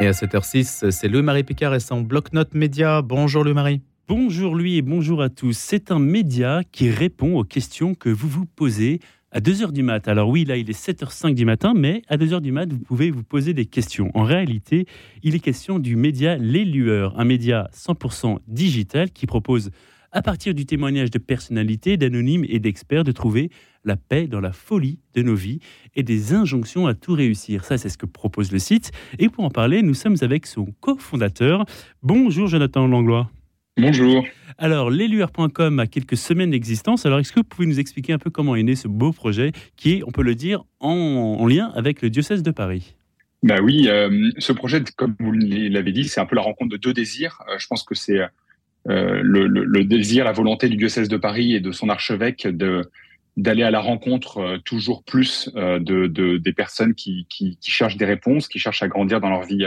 [0.00, 3.02] Et à 7h06, c'est le Marie Picard et son bloc-notes média.
[3.02, 3.80] Bonjour le Marie.
[4.08, 5.56] Bonjour lui et bonjour à tous.
[5.56, 10.06] C'est un média qui répond aux questions que vous vous posez à 2h du mat.
[10.08, 13.10] Alors oui, là il est 7h05 du matin, mais à 2h du mat, vous pouvez
[13.10, 14.10] vous poser des questions.
[14.14, 14.86] En réalité,
[15.22, 19.70] il est question du média Les Lueurs, un média 100% digital qui propose
[20.14, 23.50] à partir du témoignage de personnalités, d'anonymes et d'experts, de trouver
[23.84, 25.58] la paix dans la folie de nos vies
[25.96, 27.64] et des injonctions à tout réussir.
[27.64, 28.92] Ça, c'est ce que propose le site.
[29.18, 31.66] Et pour en parler, nous sommes avec son cofondateur.
[32.02, 33.28] Bonjour Jonathan Langlois.
[33.76, 34.24] Bonjour.
[34.56, 37.06] Alors, l'élueur.com a quelques semaines d'existence.
[37.06, 39.50] Alors, est-ce que vous pouvez nous expliquer un peu comment est né ce beau projet
[39.74, 42.94] qui est, on peut le dire, en, lien avec le diocèse de Paris?
[43.42, 46.76] Bah oui, euh, ce projet, comme vous l'avez dit, c'est un peu la rencontre de
[46.76, 47.42] deux désirs.
[47.48, 48.20] Euh, je pense que c'est
[48.88, 52.82] euh, le, désir, la volonté du diocèse de Paris et de son archevêque de
[53.36, 58.60] d'aller à la rencontre toujours plus de, des personnes qui, qui, cherchent des réponses, qui
[58.60, 59.66] cherchent à grandir dans leur vie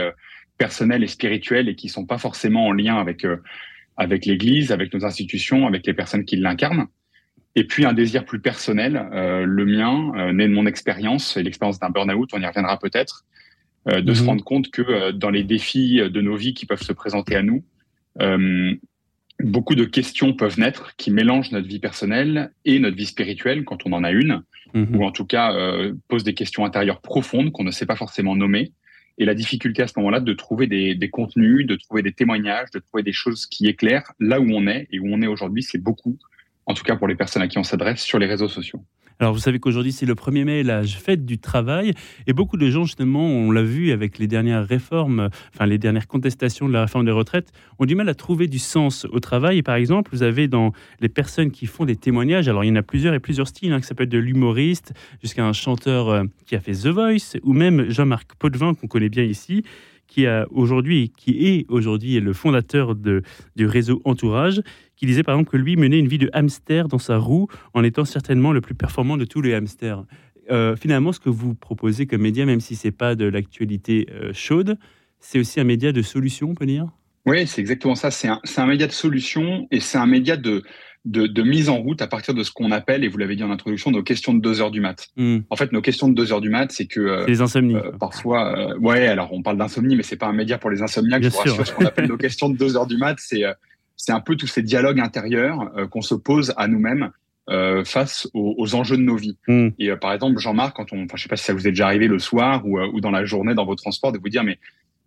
[0.56, 3.26] personnelle et spirituelle et qui sont pas forcément en lien avec
[3.98, 6.86] avec l'Église, avec nos institutions, avec les personnes qui l'incarnent.
[7.56, 11.42] Et puis un désir plus personnel, euh, le mien, euh, né de mon expérience et
[11.42, 13.24] l'expérience d'un burn-out, on y reviendra peut-être,
[13.88, 14.28] euh, de se mhm.
[14.28, 17.64] rendre compte que dans les défis de nos vies qui peuvent se présenter à nous,
[19.42, 23.86] beaucoup de questions peuvent naître qui mélangent notre vie personnelle et notre vie spirituelle quand
[23.86, 24.42] on en a une,
[24.74, 24.96] mhm.
[24.96, 25.54] ou en tout cas
[26.08, 28.72] posent des questions intérieures profondes qu'on ne sait pas forcément nommer
[29.18, 32.70] et la difficulté à ce moment-là de trouver des, des, contenus, de trouver des témoignages,
[32.70, 35.62] de trouver des choses qui éclairent là où on est et où on est aujourd'hui,
[35.62, 36.16] c'est beaucoup,
[36.66, 38.82] en tout cas pour les personnes à qui on s'adresse sur les réseaux sociaux.
[39.20, 41.92] Alors vous savez qu'aujourd'hui c'est le 1er mai, la fête du travail,
[42.28, 46.06] et beaucoup de gens justement, on l'a vu avec les dernières réformes, enfin les dernières
[46.06, 49.62] contestations de la réforme des retraites, ont du mal à trouver du sens au travail.
[49.62, 52.76] Par exemple, vous avez dans les personnes qui font des témoignages, alors il y en
[52.76, 56.10] a plusieurs et plusieurs styles, hein, que ça peut être de l'humoriste jusqu'à un chanteur
[56.10, 59.64] euh, qui a fait The Voice, ou même Jean-Marc Potvin qu'on connaît bien ici,
[60.08, 63.22] qui a aujourd'hui, qui est aujourd'hui le fondateur de,
[63.54, 64.62] du réseau Entourage,
[64.96, 67.84] qui disait par exemple que lui menait une vie de hamster dans sa roue en
[67.84, 70.04] étant certainement le plus performant de tous les hamsters.
[70.50, 74.32] Euh, finalement, ce que vous proposez comme média, même si c'est pas de l'actualité euh,
[74.32, 74.78] chaude,
[75.20, 76.88] c'est aussi un média de solution, on peut dire?
[77.26, 78.10] Oui, c'est exactement ça.
[78.10, 80.62] C'est un, un, média de solution et c'est un média de,
[81.04, 83.50] de, mise en route à partir de ce qu'on appelle, et vous l'avez dit en
[83.50, 85.08] introduction, nos questions de 2 heures du mat.
[85.16, 85.38] Hmm.
[85.50, 87.00] En fait, nos questions de 2 heures du mat, c'est que...
[87.00, 87.76] Euh, les insomnies.
[87.76, 90.82] Euh, parfois, euh, ouais, alors on parle d'insomnie, mais c'est pas un média pour les
[90.82, 91.22] insomniaques.
[91.22, 93.42] je vous rassure, ce qu'on appelle nos questions de 2 heures du mat, c'est
[94.00, 97.10] c'est un peu tous ces dialogues intérieurs qu'on se pose à nous-mêmes
[97.84, 99.36] face aux, enjeux de nos vies.
[99.48, 99.70] Hmm.
[99.80, 101.86] Et par exemple, Jean-Marc, quand on, enfin, je sais pas si ça vous est déjà
[101.86, 104.58] arrivé le soir ou, ou dans la journée dans vos transports, de vous dire mais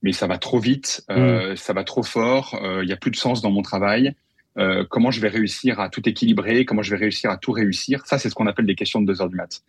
[0.03, 1.55] mais ça va trop vite, hmm.
[1.55, 4.13] ça va trop fort, il y a plus de sens dans mon travail.
[4.57, 8.05] Euh, comment je vais réussir à tout équilibrer, comment je vais réussir à tout réussir.
[8.05, 9.63] Ça, c'est ce qu'on appelle des questions de deux heures du mat.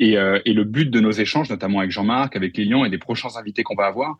[0.00, 2.98] Et, euh, et, le but de nos échanges, notamment avec Jean-Marc, avec Lilian et des
[2.98, 4.16] prochains invités qu'on va avoir,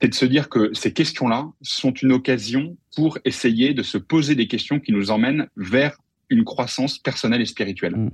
[0.00, 4.34] c'est de se dire que ces questions-là sont une occasion pour essayer de se poser
[4.34, 5.96] des questions qui nous emmènent vers
[6.28, 7.96] une croissance personnelle et spirituelle.
[7.96, 8.10] Mm.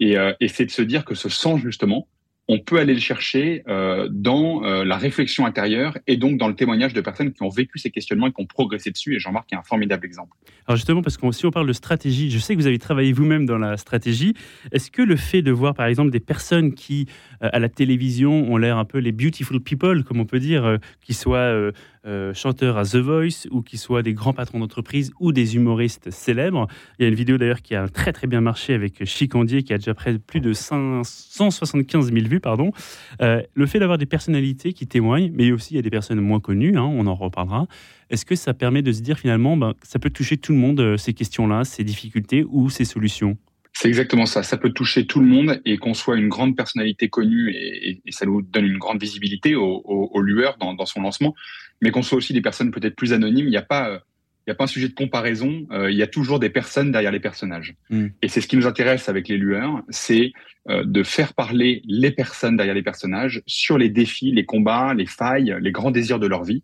[0.00, 2.08] Et, euh, et c'est de se dire que ce sens, justement,
[2.52, 6.56] on peut aller le chercher euh, dans euh, la réflexion intérieure et donc dans le
[6.56, 9.14] témoignage de personnes qui ont vécu ces questionnements et qui ont progressé dessus.
[9.14, 10.36] Et Jean-Marc est un formidable exemple.
[10.66, 13.12] Alors justement, parce que si on parle de stratégie, je sais que vous avez travaillé
[13.12, 14.34] vous-même dans la stratégie.
[14.72, 17.06] Est-ce que le fait de voir par exemple des personnes qui,
[17.44, 20.78] euh, à la télévision, ont l'air un peu les beautiful people, comme on peut dire,
[21.00, 21.70] qui soient
[22.06, 26.10] euh, chanteurs à The Voice ou qui soient des grands patrons d'entreprise ou des humoristes
[26.10, 26.66] célèbres.
[26.98, 29.74] Il y a une vidéo d'ailleurs qui a très très bien marché avec Chicandier qui
[29.74, 32.40] a déjà près de plus de 175 000 vues.
[32.40, 32.72] Pardon.
[33.20, 36.20] Euh, le fait d'avoir des personnalités qui témoignent, mais aussi il y a des personnes
[36.20, 37.66] moins connues, hein, on en reparlera.
[38.08, 40.80] Est-ce que ça permet de se dire finalement, ben, ça peut toucher tout le monde,
[40.80, 43.36] euh, ces questions-là, ces difficultés ou ces solutions?
[43.72, 44.42] C'est exactement ça.
[44.42, 48.26] Ça peut toucher tout le monde et qu'on soit une grande personnalité connue et, ça
[48.26, 51.34] nous donne une grande visibilité au, lueur dans, son lancement,
[51.80, 53.46] mais qu'on soit aussi des personnes peut-être plus anonymes.
[53.46, 54.02] Il n'y a pas,
[54.46, 55.66] il a pas un sujet de comparaison.
[55.70, 57.74] Euh, il y a toujours des personnes derrière les personnages.
[57.88, 58.08] Mm.
[58.22, 60.32] Et c'est ce qui nous intéresse avec les lueurs, c'est
[60.68, 65.06] euh, de faire parler les personnes derrière les personnages sur les défis, les combats, les
[65.06, 66.62] failles, les grands désirs de leur vie,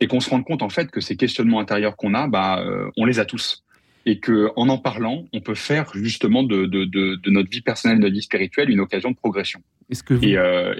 [0.00, 2.90] et qu'on se rende compte en fait que ces questionnements intérieurs qu'on a, bah, euh,
[2.96, 3.64] on les a tous
[4.06, 7.98] et que en en parlant, on peut faire justement de, de, de, notre vie personnelle,
[7.98, 9.60] de notre vie spirituelle, une occasion de progression.
[9.90, 10.24] Est-ce que vous...
[10.24, 10.74] et, euh,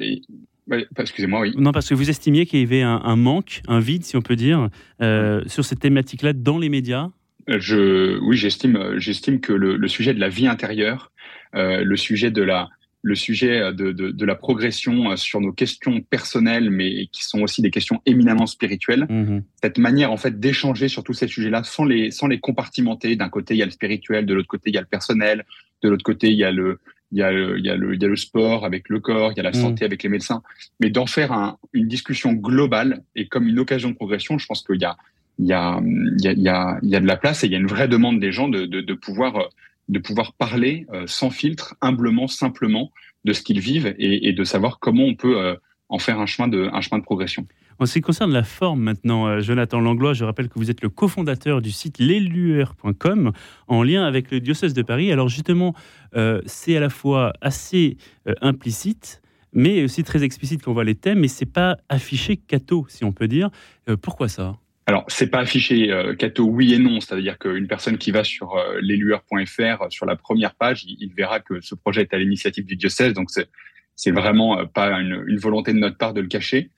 [0.98, 1.54] excusez-moi, oui.
[1.56, 4.36] Non, parce que vous estimiez qu'il y avait un, manque, un vide, si on peut
[4.36, 4.68] dire,
[5.00, 7.08] euh, sur cette thématique-là dans les médias.
[7.48, 11.12] Je, oui, j'estime, j'estime que le, le, sujet de la vie intérieure,
[11.54, 12.68] euh, le sujet de la
[13.08, 17.24] le sujet euh, de, de, de, la progression euh, sur nos questions personnelles, mais qui
[17.24, 19.06] sont aussi des questions éminemment spirituelles.
[19.08, 19.42] Mhm.
[19.62, 23.16] Cette manière, en fait, d'échanger sur tous ces sujets-là sans les, sans les compartimenter.
[23.16, 25.44] D'un côté, il y a le spirituel, de l'autre côté, il y a le personnel,
[25.82, 26.78] de l'autre côté, il y a le,
[27.10, 29.00] il y, a le, il, y a le, il y a le sport avec le
[29.00, 29.54] corps, il y a la mmh.
[29.54, 30.42] santé avec les médecins,
[30.78, 34.62] mais d'en faire un, une discussion globale et comme une occasion de progression, je pense
[34.62, 34.96] qu'il y a,
[35.38, 37.42] il y, a, il, y a, il, y a, il y a de la place
[37.42, 39.48] et il y a une vraie demande des gens de, de, de pouvoir,
[39.88, 42.90] de pouvoir parler euh, sans filtre, humblement, simplement
[43.24, 45.54] de ce qu'ils vivent et, de savoir comment on peut euh,
[45.88, 46.70] en faire un chemin de,
[47.00, 47.46] progression.
[47.78, 50.82] En ce qui concerne la forme maintenant, euh, Jonathan Langlois, je rappelle que vous êtes
[50.82, 53.32] le cofondateur du site leslueurs.com
[53.66, 55.10] en lien avec le diocèse de Paris.
[55.12, 55.74] Alors justement,
[56.46, 57.96] c'est à la fois assez
[58.40, 59.20] implicite,
[59.52, 63.04] mais aussi très explicite quand on voit les thèmes, mais c'est pas affiché catho, si
[63.04, 63.50] on peut dire.
[64.00, 64.56] pourquoi ça?
[64.88, 69.86] Alors, c'est pas affiché catho oui et non, c'est-à-dire qu'une personne qui va sur leslueurs.fr
[69.90, 73.30] sur la première page, il, verra que ce projet est à l'initiative du diocèse, donc
[73.30, 73.50] c'est
[73.96, 76.70] c'est vraiment pas une, une, volonté de notre part de le cacher.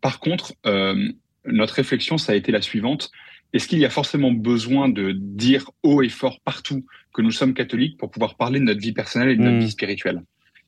[0.00, 1.08] Par contre, euh,
[1.44, 3.10] notre réflexion, ça a été la suivante.
[3.52, 7.54] Est-ce qu'il y a forcément besoin de dire haut et fort partout que nous sommes
[7.54, 9.60] catholiques pour pouvoir parler de notre vie personnelle et de notre mmh.
[9.60, 10.22] vie spirituelle?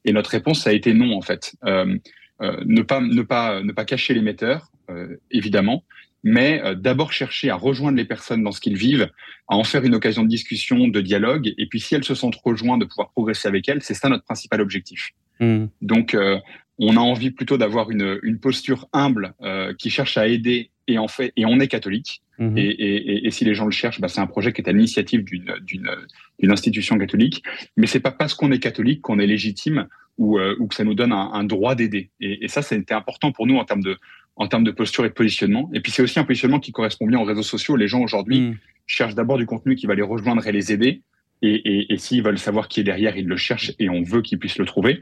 [0.05, 1.55] Et notre réponse, ça a été non, en fait.
[1.65, 1.97] Euh,
[2.41, 5.85] euh, ne, pas, ne, pas, ne pas cacher l'émetteur, euh, évidemment,
[6.23, 9.09] mais euh, d'abord chercher à rejoindre les personnes dans ce qu'ils vivent,
[9.49, 12.39] à en faire une occasion de discussion, de dialogue, et puis si elles se sentent
[12.45, 13.83] rejointes, de pouvoir progresser avec elles.
[13.83, 15.11] C'est ça notre principal objectif.
[15.41, 15.67] Mmh.
[15.81, 16.39] Donc, euh,
[16.79, 20.99] on a envie plutôt d'avoir une, une, posture humble euh, qui cherche à aider et
[20.99, 22.59] en fait et on est catholique mmh.
[22.59, 24.73] et, et, et, si les gens le cherchent bah, c'est un projet qui est à
[24.73, 27.43] l'initiative d'une d'une institution catholique
[27.77, 29.87] mais c'est pas parce qu'on est catholique qu'on est légitime
[30.19, 32.95] ou, euh, ou que ça nous donne un, un droit d'aider et, et, ça c'était
[32.95, 33.97] important pour nous en termes de
[34.37, 37.07] en termes de posture et de positionnement et puis c'est aussi un positionnement qui correspond
[37.07, 38.59] bien aux réseaux sociaux les gens aujourd'hui mmh.
[38.87, 41.03] cherchent d'abord du contenu qui va les rejoindre et les aider
[41.43, 44.23] et, et, et s'ils veulent savoir qui est derrière, ils le cherchent et on veut
[44.23, 45.01] qu'ils puissent le trouver.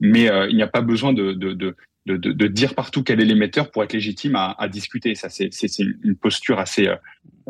[0.00, 1.76] Mais euh, il n'y a pas besoin de, de, de,
[2.06, 5.14] de, dire partout quel est l'émetteur pour être légitime à, à discuter.
[5.14, 6.96] Ça, c'est une posture assez, euh,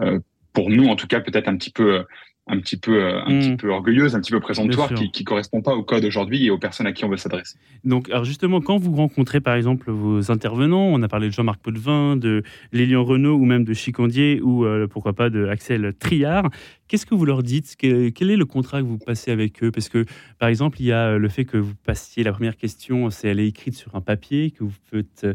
[0.00, 0.18] euh,
[0.52, 2.04] pour nous en tout cas, peut-être un petit peu
[2.48, 3.56] un petit peu euh, un petit hmm.
[3.56, 6.58] peu orgueilleuse, un petit peu présentoire, qui, qui correspond pas au code aujourd'hui et aux
[6.58, 7.56] personnes à qui on veut s'adresser.
[7.84, 11.60] Donc, alors justement, quand vous rencontrez par exemple vos intervenants, on a parlé de Jean-Marc
[11.60, 12.42] Potvin, de
[12.72, 16.50] Lélian Renault ou même de Chicandier ou euh, pourquoi pas de Axel Triard,
[16.88, 17.76] qu'est-ce que vous leur dites?
[17.78, 19.70] Quel est le contrat que vous passez avec eux?
[19.70, 20.04] Parce que
[20.40, 23.38] par exemple, il y a le fait que vous passiez la première question, c'est elle
[23.38, 25.26] est écrite sur un papier que vous faites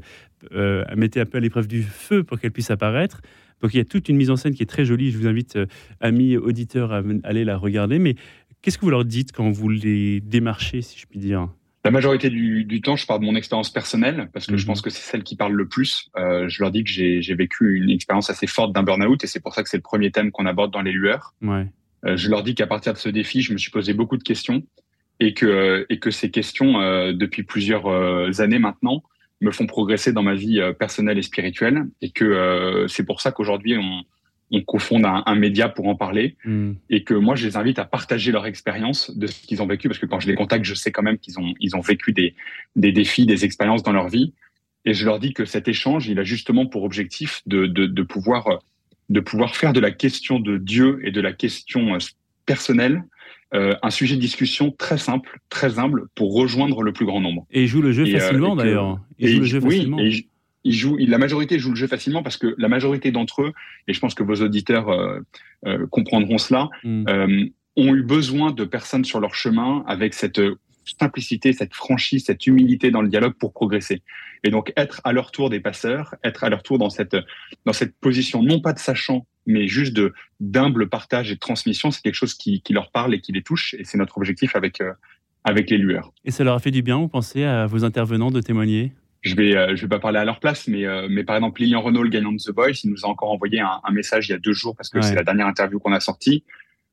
[0.53, 3.21] euh, mettez un peu à l'épreuve du feu pour qu'elle puisse apparaître.
[3.61, 5.11] Donc il y a toute une mise en scène qui est très jolie.
[5.11, 5.65] Je vous invite, euh,
[5.99, 7.99] amis auditeurs, à aller la regarder.
[7.99, 8.15] Mais
[8.61, 11.49] qu'est-ce que vous leur dites quand vous les démarchez, si je puis dire?
[11.85, 14.67] La majorité du, temps, je parle de mon expérience personnelle parce que je mhm.
[14.67, 16.09] pense que c'est celle qui parle le plus.
[16.17, 19.39] Euh, je leur dis que j'ai vécu une expérience assez forte d'un burn-out et c'est
[19.39, 21.33] pour ça que c'est le premier thème qu'on aborde dans les lueurs.
[21.41, 21.67] Ouais.
[22.05, 24.23] Euh, je leur dis qu'à partir de ce défi, je me suis posé beaucoup de
[24.23, 24.63] questions
[25.19, 26.73] et que, et que ces questions,
[27.11, 27.87] depuis plusieurs
[28.39, 29.01] années maintenant,
[29.41, 31.85] me font progresser dans ma vie euh, personnelle et spirituelle.
[32.01, 34.03] Et que euh, c'est pour ça qu'aujourd'hui on,
[34.51, 36.35] on cofonde un, un, média pour en parler.
[36.45, 36.73] Mm.
[36.89, 39.87] et que moi je les invite à partager leur expérience de ce qu'ils ont vécu.
[39.87, 42.13] Parce que quand je les contacte je sais quand même qu'ils ont ils ont vécu
[42.13, 42.35] des
[42.75, 44.33] des défis des expériences dans leur vie.
[44.85, 48.03] Et je leur dis que cet échange il a justement pour objectif de de, de
[48.03, 48.59] pouvoir
[49.09, 51.99] de pouvoir faire de la question de Dieu et de la question euh,
[52.45, 53.03] personnelle
[53.53, 57.45] euh, un sujet de discussion très simple, très humble pour rejoindre le plus grand nombre.
[57.51, 58.99] Et il joue le jeu euh, facilement d'ailleurs.
[59.19, 59.99] Il joue le jeu oui, facilement.
[59.99, 60.27] Et
[60.63, 63.53] il joue, la majorité joue le jeu facilement parce que la majorité d'entre eux,
[63.87, 67.05] et je pense que vos auditeurs euh, comprendront cela, mm.
[67.07, 67.45] euh,
[67.77, 70.41] ont eu besoin de personnes sur leur chemin avec cette
[70.99, 74.01] simplicité, cette franchise, cette humilité dans le dialogue pour progresser.
[74.43, 77.17] Et donc être à leur tour des passeurs, être à leur tour dans cette
[77.65, 81.89] dans cette position non pas de sachant mais juste de d'humble partage et de transmission,
[81.89, 84.55] c'est quelque chose qui, qui, leur parle et qui les touche, et c'est notre objectif
[84.55, 84.91] avec euh,
[85.43, 86.11] avec les lueurs.
[86.25, 88.91] Et ça leur a fait du bien, vous pensez, à vos intervenants de témoigner?
[89.21, 91.61] Je vais, euh, je vais pas parler à leur place, mais, euh, mais par exemple,
[91.61, 94.27] Lilian Renault, le gagnant de The Voice, il nous a encore envoyé un, un message
[94.27, 96.43] il y a deux jours, parce que c'est la dernière interview qu'on a sortie,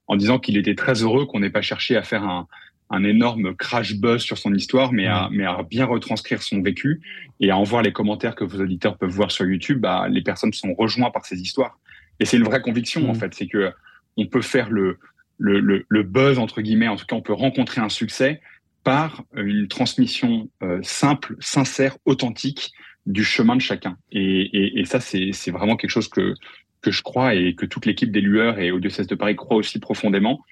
[0.07, 2.47] en disant qu'il était très heureux qu'on n'ait pas cherché à faire un,
[2.91, 7.01] un énorme crash buzz sur son histoire, mais, à, mais à bien retranscrire son vécu
[7.41, 9.81] et à en voir les commentaires que vos auditeurs peuvent voir sur YouTube.
[9.81, 11.79] Bah, les personnes sont rejointes par ces histoires.
[12.21, 13.17] Et c'est une vraie conviction, en mmh.
[13.17, 13.35] fait.
[13.35, 13.73] C'est que
[14.17, 14.99] on peut faire le,
[15.39, 18.41] le, le, le, buzz, entre guillemets, en tout cas, on peut rencontrer un succès
[18.85, 22.73] par une transmission euh, simple, sincère, authentique
[23.07, 23.97] du chemin de chacun.
[24.13, 26.35] Et, et, et ça, c'est vraiment quelque chose que,
[26.81, 29.57] que je crois et que toute l'équipe des Lueurs et au diocèse de Paris croit
[29.57, 30.45] aussi profondément.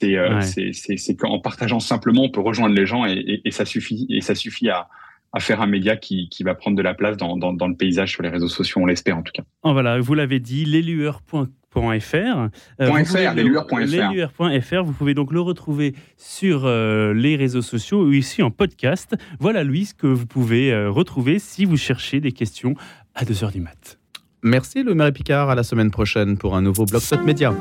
[0.00, 1.16] C'est euh, ouais.
[1.18, 4.06] qu'en partageant simplement, on peut rejoindre les gens et, et, et ça suffit.
[4.10, 4.88] Et ça suffit à,
[5.34, 7.74] à faire un média qui, qui, va prendre de la place dans, dans, dans, le
[7.74, 9.42] paysage sur les réseaux sociaux, on l'espère en tout cas.
[9.64, 11.76] Oh, voilà, vous l'avez dit, leslueurs.fr.
[11.76, 14.84] Euh, leslueurs.fr.
[14.84, 19.16] Vous pouvez donc le retrouver sur euh, les réseaux sociaux ou ici en podcast.
[19.40, 22.74] Voilà, Louis, ce que vous pouvez euh, retrouver si vous cherchez des questions
[23.16, 23.98] à 2h du mat.
[24.44, 25.50] Merci, le Marie Picard.
[25.50, 27.52] À la semaine prochaine pour un nouveau Blog Média.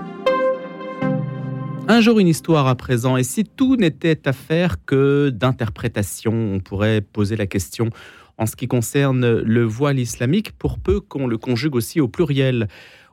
[1.90, 7.02] Un jour une histoire à présent, et si tout n'était affaire que d'interprétation, on pourrait
[7.02, 7.90] poser la question
[8.38, 12.70] en ce qui concerne le voile islamique, pour peu qu'on le conjugue aussi au pluriel.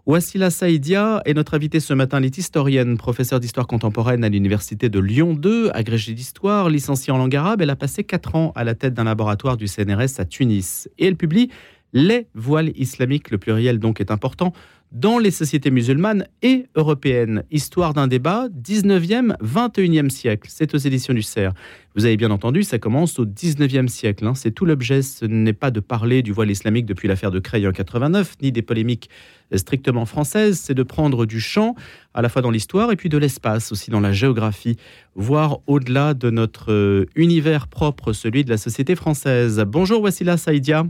[0.07, 2.23] Wassila Saïdia est notre invitée ce matin.
[2.23, 7.37] Elle est professeure d'histoire contemporaine à l'université de Lyon 2, agrégée d'histoire, licenciée en langue
[7.37, 7.61] arabe.
[7.63, 10.89] Elle a passé 4 ans à la tête d'un laboratoire du CNRS à Tunis.
[10.99, 11.51] Et elle publie
[11.93, 14.53] Les voiles islamiques, le pluriel donc est important,
[14.93, 17.45] dans les sociétés musulmanes et européennes.
[17.51, 20.49] Histoire d'un débat, 19e, 21e siècle.
[20.53, 21.55] C'est aux éditions du CERF.
[21.95, 24.27] Vous avez bien entendu, ça commence au 19e siècle.
[24.27, 24.35] Hein.
[24.35, 25.03] C'est tout l'objet.
[25.03, 28.53] Ce n'est pas de parler du voile islamique depuis l'affaire de Creil en 89, ni
[28.53, 29.11] des polémiques
[29.55, 30.59] strictement françaises.
[30.59, 31.75] C'est de prendre du champ,
[32.15, 34.77] à la fois dans l'histoire et puis de l'espace, aussi dans la géographie,
[35.15, 39.65] voire au-delà de notre euh, univers propre, celui de la société française.
[39.67, 40.85] Bonjour Wassila Saïdia.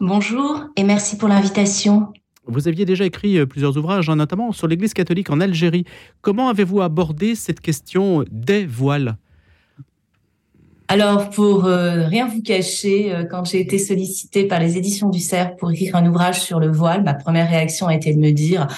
[0.00, 2.12] Bonjour et merci pour l'invitation.
[2.46, 5.84] Vous aviez déjà écrit euh, plusieurs ouvrages, hein, notamment sur l'Église catholique en Algérie.
[6.20, 9.16] Comment avez-vous abordé cette question des voiles?
[10.86, 15.18] Alors, pour euh, rien vous cacher, euh, quand j'ai été sollicitée par les éditions du
[15.18, 18.30] CERF pour écrire un ouvrage sur le voile, ma première réaction a été de me
[18.30, 18.68] dire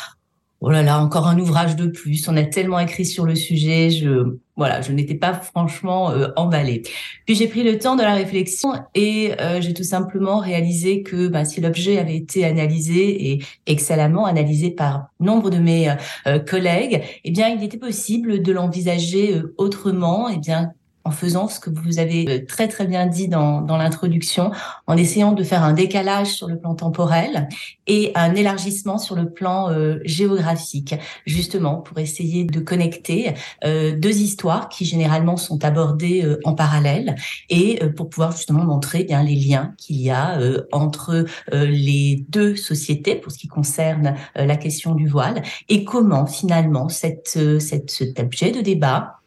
[0.60, 2.28] oh là là, encore un ouvrage de plus.
[2.28, 3.90] On a tellement écrit sur le sujet.
[3.90, 6.82] Je, voilà, je n'étais pas franchement euh, emballée.
[7.24, 11.28] Puis j'ai pris le temps de la réflexion et euh, j'ai tout simplement réalisé que
[11.28, 15.94] bah, si l'objet avait été analysé et excellemment analysé par nombre de mes
[16.26, 20.28] euh, collègues, eh bien, il était possible de l'envisager autrement.
[20.28, 20.72] Eh bien,
[21.10, 24.52] en faisant ce que vous avez euh, très très bien dit dans, dans l'introduction,
[24.86, 27.48] en essayant de faire un décalage sur le plan temporel
[27.88, 30.94] et un élargissement sur le plan euh, géographique,
[31.26, 37.16] justement pour essayer de connecter euh, deux histoires qui généralement sont abordées euh, en parallèle
[37.48, 40.38] et pour pouvoir justement montrer bien les liens qu'il y a
[40.70, 46.88] entre les deux sociétés pour ce qui concerne la question du voile et comment finalement
[46.88, 49.19] cette, cette, cet objet de débat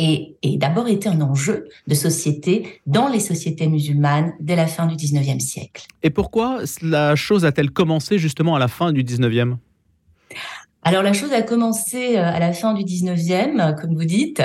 [0.00, 4.86] et, et d'abord été un enjeu de société dans les sociétés musulmanes dès la fin
[4.86, 5.86] du 19e siècle.
[6.02, 9.56] Et pourquoi la chose a-t-elle commencé justement à la fin du 19e
[10.82, 14.42] alors la chose a commencé euh, à la fin du 19e, comme vous dites,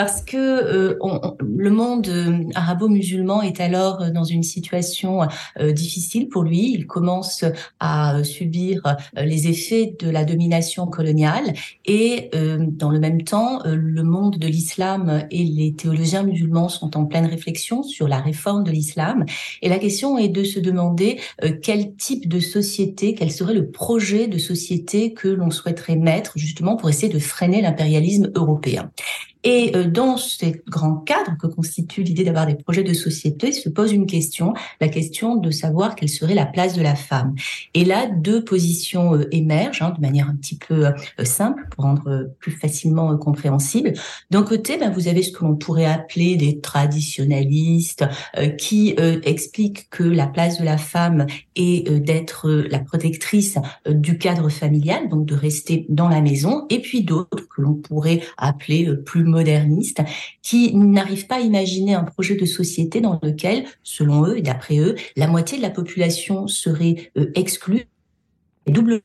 [0.00, 0.98] parce que euh,
[1.44, 5.28] le monde euh, arabo-musulman est alors euh, dans une situation
[5.58, 6.72] euh, difficile pour lui.
[6.72, 7.44] Il commence
[7.80, 11.52] à subir les effets de la domination coloniale
[11.84, 17.04] et dans le même temps, le monde de l'islam et les théologiens musulmans sont en
[17.04, 19.24] pleine réflexion sur la réforme de l'islam.
[19.62, 21.20] Et la question est de se demander
[21.62, 26.76] quel type de société, quel serait le projet de société que l'on souhaiterait mettre justement
[26.76, 28.90] pour essayer de freiner l'impérialisme européen.
[29.44, 33.68] Et euh, dans ce grand cadre que constitue l'idée d'avoir des projets de société, se
[33.68, 37.34] pose une question, la question de savoir quelle serait la place de la femme.
[37.74, 40.92] Et là, deux positions euh, émergent hein, de manière un petit peu euh,
[41.24, 43.94] simple pour rendre plus facilement compréhensible.
[44.30, 48.04] D'un côté, ben, vous avez ce que l'on pourrait appeler des traditionalistes
[48.58, 48.94] qui
[49.24, 55.26] expliquent que la place de la femme est d'être la protectrice du cadre familial, donc
[55.26, 60.02] de rester dans la maison, et puis d'autres que l'on pourrait appeler plus modernistes
[60.42, 64.78] qui n'arrivent pas à imaginer un projet de société dans lequel, selon eux et d'après
[64.78, 67.86] eux, la moitié de la population serait euh, exclue
[68.66, 69.00] double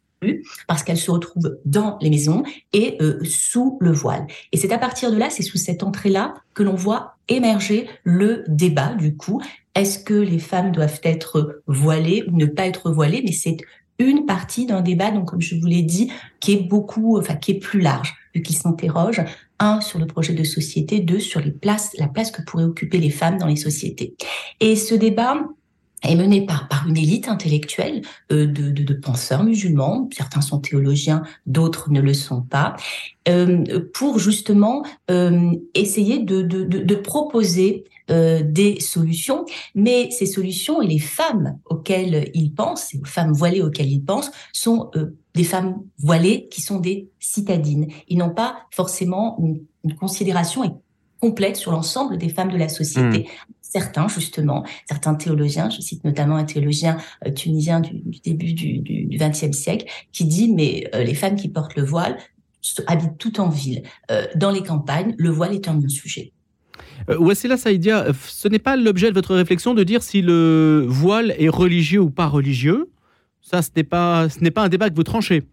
[0.67, 4.25] parce qu'elle se retrouve dans les maisons et euh, sous le voile.
[4.51, 8.43] Et c'est à partir de là, c'est sous cette entrée-là que l'on voit émerger le
[8.47, 9.41] débat du coup.
[9.75, 13.21] Est-ce que les femmes doivent être voilées ou ne pas être voilées?
[13.23, 13.57] Mais c'est
[13.99, 17.51] une partie d'un débat, donc comme je vous l'ai dit, qui est beaucoup, enfin qui
[17.51, 19.21] est plus large, vu qu'il s'interroge
[19.59, 22.97] un sur le projet de société, deux sur les places, la place que pourraient occuper
[22.97, 24.15] les femmes dans les sociétés.
[24.59, 25.37] Et ce débat
[26.03, 28.01] est mené par, par une élite intellectuelle
[28.31, 32.75] euh, de, de, de, penseurs musulmans, certains sont théologiens, d'autres ne le sont pas,
[33.27, 33.63] euh,
[33.93, 40.99] pour justement euh, essayer de, de proposer euh, des solutions, mais ces solutions et les
[40.99, 44.91] femmes auxquelles ils pensent, les femmes voilées auxquelles ils pensent, sont
[45.35, 47.87] des femmes voilées qui sont des citadines.
[48.07, 50.81] Ils n'ont pas forcément une, une considération
[51.19, 53.19] complète sur l'ensemble des femmes de la société.
[53.19, 53.53] Mmh.
[53.61, 59.17] Certains, justement, certains théologiens, je cite notamment un théologien euh, tunisien du, du, début du
[59.17, 62.17] XXe siècle, qui dit, mais euh, les femmes qui portent le voile
[62.87, 63.83] habitent tout en ville.
[64.11, 66.31] Euh, dans les campagnes, le voile est un non-sujet.
[67.07, 71.49] Wassila Saïdia, ce n'est pas l'objet de votre réflexion de dire si le voile est
[71.49, 72.89] religieux ou pas religieux?
[73.45, 75.43] Ça, ce n'est pas, ce n'est pas un débat que vous tranchez.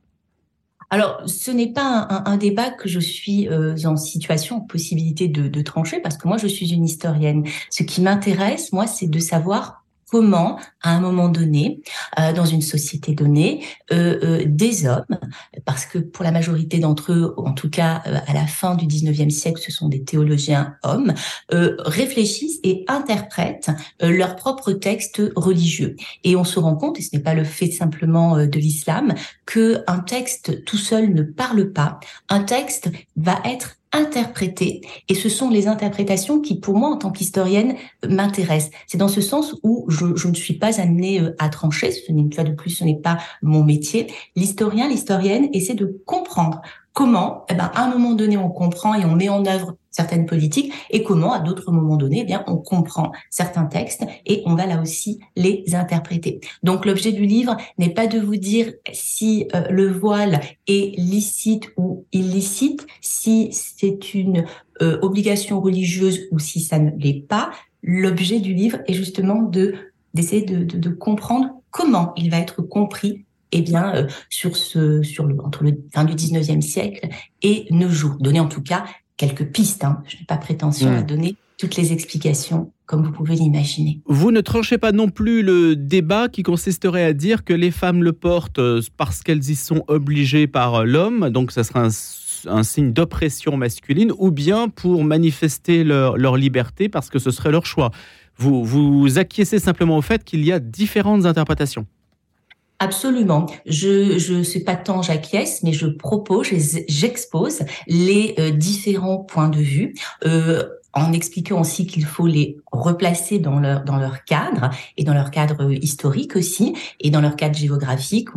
[0.89, 5.63] Alors, ce n'est pas un, débat que je suis euh, en situation, possibilité de, de
[5.63, 7.47] trancher, parce que moi, je suis une historienne.
[7.71, 9.82] Ce qui m'intéresse, moi, c'est de savoir
[10.13, 11.81] comment, à un moment donné,
[12.19, 15.07] euh, dans une société donnée, euh, euh, des hommes,
[15.65, 19.31] parce que pour la majorité d'entre eux, en tout cas à la fin du 19e
[19.31, 21.15] siècle, ce sont des théologiens hommes,
[21.51, 25.97] réfléchissent et interprètent leurs propres textes religieux.
[26.25, 29.15] Et on se rend compte, et ce n'est pas le fait simplement de l'islam,
[29.47, 32.01] que un texte tout seul ne parle pas.
[32.29, 34.81] Un texte va être interpréter.
[35.09, 37.75] Et ce sont les interprétations qui, pour moi, en tant qu'historienne,
[38.09, 38.71] m'intéressent.
[38.87, 41.93] C'est dans ce sens où je, je, ne suis pas amenée euh, à trancher.
[41.93, 44.07] Ce n'est une fois de plus, ce n'est pas mon métier.
[44.37, 46.22] L'historien, l'historienne essaie de comprendre
[46.93, 50.27] comment, eh ben, à un moment donné, on comprend et on met en œuvre certaines
[50.27, 54.55] politiques et comment, à d'autres moments donnés, eh bien, on comprend certains textes et on
[54.55, 56.41] va là aussi les interpréter.
[56.63, 61.71] Donc, l'objet du livre n'est pas de vous dire si euh, le voile est licite
[61.77, 64.45] ou illicite, si c'est une
[64.81, 67.51] euh, obligation religieuse ou si ça ne l'est pas.
[67.83, 69.75] L'objet du livre est justement de
[70.15, 75.37] d'essayer de, comprendre comment il va être compris eh bien, euh, sur ce, sur le,
[75.43, 77.09] entre le fin du 19e siècle
[77.43, 78.17] et nos jours.
[78.19, 78.85] Donner en tout cas
[79.17, 79.85] quelques pistes.
[79.85, 80.03] Hein.
[80.09, 84.01] Je n'ai pas prétention à donner toutes les explications comme vous pouvez l'imaginer.
[84.07, 88.03] Vous ne tranchez pas non plus le débat qui consisterait à dire que les femmes
[88.03, 91.89] le portent euh, parce qu'elles y sont obligées par euh, l'homme, donc ça sera
[92.47, 97.53] un, signe d'oppression masculine, ou bien pour manifester leur, leur, liberté parce que ce serait
[97.53, 97.93] leur choix.
[98.37, 101.87] Vous, vous acquiescez simplement au fait qu'il y a différentes interprétations.
[102.83, 103.47] Absolument.
[103.65, 106.49] Je je sais pas tant j'acquiesce, mais je propose,
[106.89, 109.95] j'expose les euh, différents points de vue.
[110.25, 115.15] Euh, en expliquant aussi qu'il faut les replacer dans leur dans leur cadre et dans
[115.15, 118.29] leur cadre historique aussi et dans leur cadre géographique.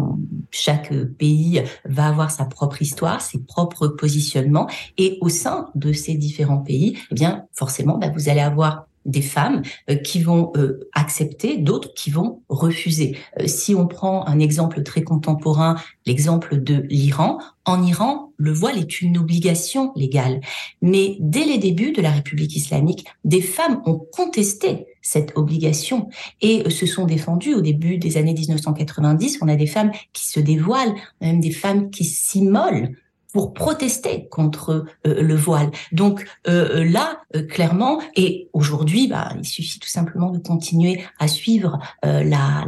[0.51, 6.13] chaque pays va avoir sa propre histoire, ses propres positionnements et au sein de ces
[6.15, 10.87] différents pays, eh bien forcément, bah, vous allez avoir des femmes euh, qui vont euh,
[10.93, 13.17] accepter, d'autres qui vont refuser.
[13.39, 18.77] Euh, si on prend un exemple très contemporain, l'exemple de l'Iran, en Iran, le voile
[18.77, 20.41] est une obligation légale.
[20.81, 26.09] Mais dès les débuts de la République islamique, des femmes ont contesté cette obligation
[26.41, 29.39] et se sont défendues au début des années 1990.
[29.41, 32.89] On a des femmes qui se dévoilent, même des femmes qui s'immolent
[33.35, 35.69] pour protester contre euh, le voile.
[35.91, 37.19] Donc euh, euh, là,
[37.49, 42.63] clairement, et aujourd'hui, bah, il suffit tout simplement de continuer à suivre la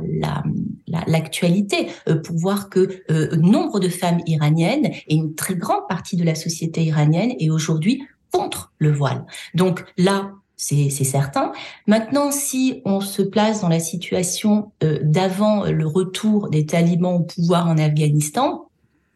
[1.07, 1.87] l'actualité
[2.25, 3.01] pour voir que
[3.37, 8.03] nombre de femmes iraniennes et une très grande partie de la société iranienne est aujourd'hui
[8.33, 9.25] contre le voile.
[9.53, 11.53] Donc là, c'est certain.
[11.85, 17.67] Maintenant, si on se place dans la situation d'avant le retour des talibans au pouvoir
[17.67, 18.66] en Afghanistan,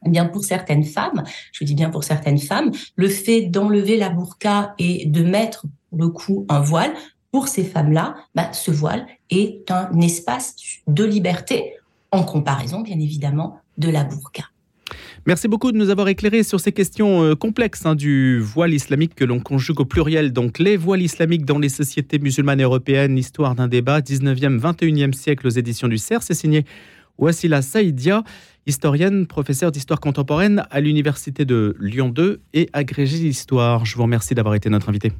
[0.05, 4.73] bien pour certaines femmes, je dis bien pour certaines femmes, le fait d'enlever la burqa
[4.79, 6.93] et de mettre le coup un voile,
[7.31, 10.55] pour ces femmes-là, bah, ce voile est un espace
[10.87, 11.73] de liberté
[12.11, 14.43] en comparaison, bien évidemment, de la burqa.
[15.25, 19.13] Merci beaucoup de nous avoir éclairé sur ces questions euh, complexes hein, du voile islamique
[19.15, 20.33] que l'on conjugue au pluriel.
[20.33, 25.47] Donc, les voiles islamiques dans les sociétés musulmanes européennes, histoire d'un débat, 19e, 21e siècle
[25.47, 26.23] aux éditions du CERF.
[26.25, 26.65] C'est signé
[27.19, 28.23] Wassila Saïdia
[28.67, 33.85] historienne, professeure d'histoire contemporaine à l'Université de Lyon 2 et agrégée d'histoire.
[33.85, 35.11] Je vous remercie d'avoir été notre invité.